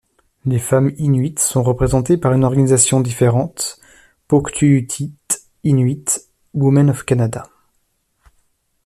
Les 0.45 0.57
femmes 0.57 0.89
Inuits 0.97 1.37
sont 1.37 1.61
représentées 1.61 2.17
par 2.17 2.33
une 2.33 2.43
organisation 2.43 3.01
différente, 3.01 3.79
Pauktuutit 4.27 5.13
Inuit 5.63 6.23
Women 6.55 6.89
of 6.89 7.03
Canada. 7.03 7.47